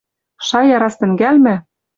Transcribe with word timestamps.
Шая 0.47 0.75
раз 0.81 0.93
тӹнгӓлмӹ 0.99 1.55